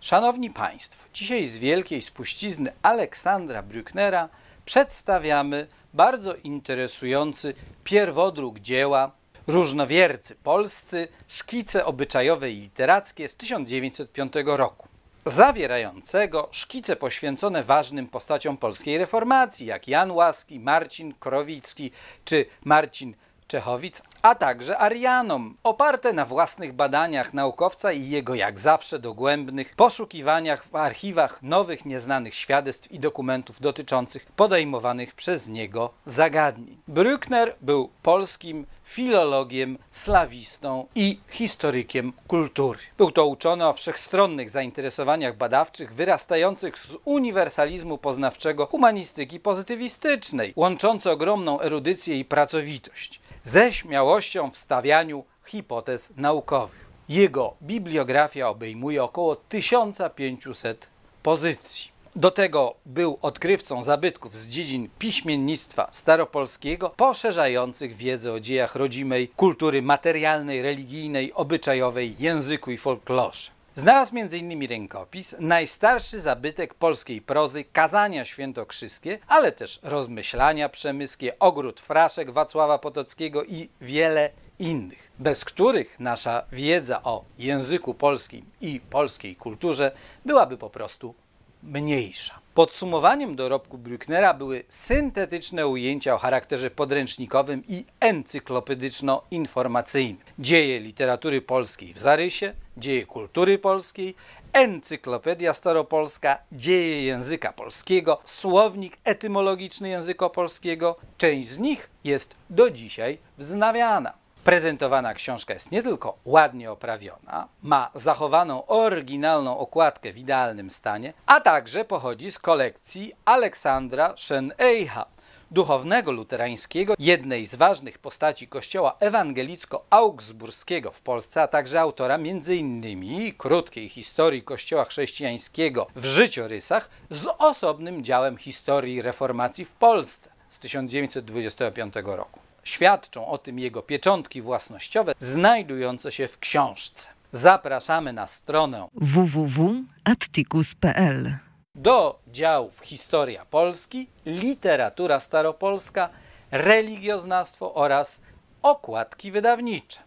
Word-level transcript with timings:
Szanowni 0.00 0.50
Państwo, 0.50 1.04
dzisiaj 1.14 1.44
z 1.44 1.58
wielkiej 1.58 2.02
spuścizny 2.02 2.72
Aleksandra 2.82 3.62
Brücknera 3.62 4.28
przedstawiamy 4.64 5.66
bardzo 5.94 6.34
interesujący 6.34 7.54
pierwodruk 7.84 8.58
dzieła 8.58 9.10
Różnowiercy 9.46 10.36
polscy, 10.36 11.08
szkice 11.28 11.84
obyczajowe 11.84 12.50
i 12.50 12.60
literackie 12.60 13.28
z 13.28 13.36
1905 13.36 14.32
roku, 14.44 14.88
zawierającego 15.26 16.48
szkice 16.52 16.96
poświęcone 16.96 17.64
ważnym 17.64 18.06
postaciom 18.06 18.56
polskiej 18.56 18.98
reformacji, 18.98 19.66
jak 19.66 19.88
Jan 19.88 20.10
Łaski, 20.10 20.60
Marcin 20.60 21.14
Krowicki 21.14 21.90
czy 22.24 22.46
Marcin 22.64 23.14
Czechowic, 23.50 24.02
a 24.22 24.34
także 24.34 24.78
Arianom, 24.78 25.56
oparte 25.64 26.12
na 26.12 26.24
własnych 26.24 26.72
badaniach 26.72 27.34
naukowca 27.34 27.92
i 27.92 28.08
jego 28.08 28.34
jak 28.34 28.60
zawsze 28.60 28.98
dogłębnych 28.98 29.76
poszukiwaniach 29.76 30.64
w 30.64 30.76
archiwach 30.76 31.42
nowych, 31.42 31.84
nieznanych 31.84 32.34
świadectw 32.34 32.92
i 32.92 32.98
dokumentów 32.98 33.60
dotyczących 33.60 34.26
podejmowanych 34.26 35.14
przez 35.14 35.48
niego 35.48 35.90
zagadnień. 36.06 36.76
Brückner 36.88 37.52
był 37.60 37.88
polskim 38.02 38.66
filologiem, 38.84 39.78
slawistą 39.90 40.86
i 40.94 41.20
historykiem 41.28 42.12
kultury. 42.28 42.78
Był 42.98 43.10
to 43.10 43.26
uczony 43.26 43.66
o 43.66 43.72
wszechstronnych 43.72 44.50
zainteresowaniach 44.50 45.36
badawczych 45.36 45.94
wyrastających 45.94 46.78
z 46.78 46.96
uniwersalizmu 47.04 47.98
poznawczego 47.98 48.66
humanistyki 48.66 49.40
pozytywistycznej, 49.40 50.52
łączący 50.56 51.10
ogromną 51.10 51.60
erudycję 51.60 52.18
i 52.18 52.24
pracowitość 52.24 53.19
ze 53.44 53.72
śmiałością 53.72 54.50
w 54.50 54.58
stawianiu 54.58 55.24
hipotez 55.44 56.12
naukowych. 56.16 56.90
Jego 57.08 57.54
bibliografia 57.62 58.48
obejmuje 58.48 59.04
około 59.04 59.36
1500 59.36 60.88
pozycji. 61.22 61.90
Do 62.16 62.30
tego 62.30 62.74
był 62.86 63.18
odkrywcą 63.22 63.82
zabytków 63.82 64.36
z 64.36 64.48
dziedzin 64.48 64.88
piśmiennictwa 64.98 65.88
staropolskiego, 65.92 66.90
poszerzających 66.96 67.96
wiedzę 67.96 68.32
o 68.32 68.40
dziejach 68.40 68.74
rodzimej 68.74 69.28
kultury 69.28 69.82
materialnej, 69.82 70.62
religijnej, 70.62 71.32
obyczajowej, 71.32 72.14
języku 72.18 72.70
i 72.70 72.76
folklorze. 72.76 73.50
Znalazł 73.80 74.12
m.in. 74.16 74.68
rękopis, 74.68 75.36
najstarszy 75.38 76.20
zabytek 76.20 76.74
polskiej 76.74 77.20
prozy, 77.20 77.64
kazania 77.64 78.24
świętokrzyskie, 78.24 79.18
ale 79.28 79.52
też 79.52 79.80
rozmyślania 79.82 80.68
przemyskie, 80.68 81.38
ogród 81.38 81.80
fraszek 81.80 82.30
Wacława 82.30 82.78
Potockiego 82.78 83.44
i 83.44 83.68
wiele 83.80 84.30
innych, 84.58 85.10
bez 85.18 85.44
których 85.44 86.00
nasza 86.00 86.42
wiedza 86.52 87.02
o 87.02 87.24
języku 87.38 87.94
polskim 87.94 88.44
i 88.60 88.80
polskiej 88.90 89.36
kulturze 89.36 89.92
byłaby 90.24 90.56
po 90.56 90.70
prostu 90.70 91.14
mniejsza. 91.62 92.40
Podsumowaniem 92.54 93.36
dorobku 93.36 93.78
Brücknera 93.78 94.34
były 94.34 94.64
syntetyczne 94.68 95.66
ujęcia 95.66 96.14
o 96.14 96.18
charakterze 96.18 96.70
podręcznikowym 96.70 97.62
i 97.68 97.84
encyklopedyczno-informacyjnym. 98.00 100.24
Dzieje 100.38 100.80
literatury 100.80 101.42
polskiej 101.42 101.94
w 101.94 101.98
zarysie, 101.98 102.52
dzieje 102.76 103.06
kultury 103.06 103.58
polskiej, 103.58 104.14
Encyklopedia 104.52 105.54
Staropolska, 105.54 106.38
Dzieje 106.52 107.04
języka 107.04 107.52
polskiego, 107.52 108.18
Słownik 108.24 108.98
etymologiczny 109.04 109.88
języka 109.88 110.28
polskiego. 110.28 110.96
Część 111.18 111.48
z 111.48 111.58
nich 111.58 111.90
jest 112.04 112.34
do 112.50 112.70
dzisiaj 112.70 113.18
wznawiana. 113.38 114.12
Prezentowana 114.44 115.14
książka 115.14 115.54
jest 115.54 115.72
nie 115.72 115.82
tylko 115.82 116.18
ładnie 116.24 116.70
oprawiona, 116.70 117.48
ma 117.62 117.90
zachowaną 117.94 118.66
oryginalną 118.66 119.58
okładkę 119.58 120.12
w 120.12 120.18
idealnym 120.18 120.70
stanie, 120.70 121.12
a 121.26 121.40
także 121.40 121.84
pochodzi 121.84 122.32
z 122.32 122.38
kolekcji 122.38 123.12
Aleksandra 123.24 124.14
Shen-Eicha, 124.16 125.04
duchownego 125.50 126.12
luterańskiego, 126.12 126.94
jednej 126.98 127.44
z 127.44 127.54
ważnych 127.54 127.98
postaci 127.98 128.48
kościoła 128.48 128.96
ewangelicko-augsburskiego 129.00 130.92
w 130.92 131.02
Polsce, 131.02 131.42
a 131.42 131.48
także 131.48 131.80
autora 131.80 132.14
m.in. 132.14 133.34
krótkiej 133.38 133.88
historii 133.88 134.42
kościoła 134.42 134.84
chrześcijańskiego 134.84 135.86
w 135.96 136.04
życiorysach 136.04 136.90
z 137.10 137.26
osobnym 137.38 138.04
działem 138.04 138.36
historii 138.36 139.02
reformacji 139.02 139.64
w 139.64 139.72
Polsce 139.72 140.30
z 140.48 140.58
1925 140.58 141.94
roku. 142.04 142.49
Świadczą 142.70 143.26
o 143.26 143.38
tym 143.38 143.58
jego 143.58 143.82
pieczątki 143.82 144.42
własnościowe 144.42 145.12
znajdujące 145.18 146.12
się 146.12 146.28
w 146.28 146.38
książce. 146.38 147.08
Zapraszamy 147.32 148.12
na 148.12 148.26
stronę 148.26 148.88
www.atticus.pl 148.94 151.38
do 151.74 152.20
działów 152.28 152.80
Historia 152.80 153.44
Polski, 153.44 154.08
Literatura 154.26 155.20
Staropolska, 155.20 156.08
Religioznawstwo 156.50 157.74
oraz 157.74 158.22
okładki 158.62 159.32
wydawnicze. 159.32 160.00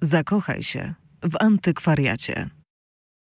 Zakochaj 0.00 0.62
się 0.62 0.94
w 1.22 1.36
antykwariacie. 1.40 2.50